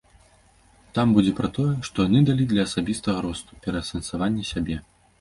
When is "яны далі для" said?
2.09-2.67